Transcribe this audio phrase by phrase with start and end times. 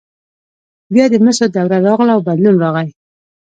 [0.93, 2.89] بیا د مسو دوره راغله او بدلون راغی.